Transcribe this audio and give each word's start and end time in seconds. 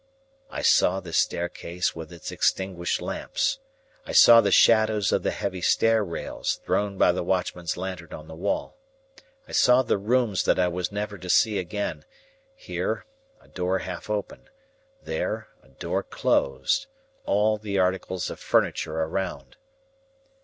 I 0.49 0.63
saw 0.63 0.99
the 0.99 1.13
staircase 1.13 1.95
with 1.95 2.11
its 2.11 2.31
extinguished 2.31 3.03
lamps. 3.03 3.59
I 4.03 4.13
saw 4.13 4.41
the 4.41 4.51
shadows 4.51 5.11
of 5.11 5.21
the 5.21 5.29
heavy 5.29 5.61
stair 5.61 6.03
rails, 6.03 6.55
thrown 6.65 6.97
by 6.97 7.11
the 7.11 7.21
watchman's 7.21 7.77
lantern 7.77 8.11
on 8.11 8.27
the 8.27 8.33
wall. 8.33 8.77
I 9.47 9.51
saw 9.51 9.83
the 9.83 9.99
rooms 9.99 10.43
that 10.45 10.57
I 10.57 10.69
was 10.69 10.91
never 10.91 11.19
to 11.19 11.29
see 11.29 11.59
again; 11.59 12.03
here, 12.55 13.05
a 13.39 13.47
door 13.47 13.77
half 13.77 14.09
open; 14.09 14.49
there, 15.03 15.49
a 15.61 15.69
door 15.69 16.01
closed; 16.01 16.87
all 17.27 17.59
the 17.59 17.77
articles 17.77 18.31
of 18.31 18.39
furniture 18.39 18.97
around. 19.01 19.55